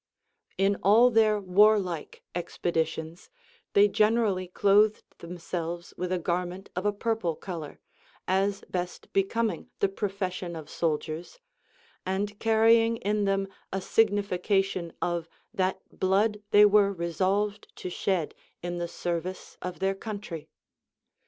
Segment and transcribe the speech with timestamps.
[0.57, 0.65] 24.
[0.65, 3.29] In all t,heir warlike expeditions
[3.73, 7.79] they generally clothed themselves Λvith a garment of a purple color,
[8.27, 11.39] as best becoming the profession of soldiers,
[12.03, 18.33] and carrying in them a signification of that blood they were resolved to shed
[18.63, 20.49] in the service of their country.